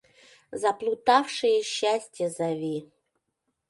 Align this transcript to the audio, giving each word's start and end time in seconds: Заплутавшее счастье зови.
Заплутавшее 0.61 1.61
счастье 1.71 2.27
зови. 2.37 2.77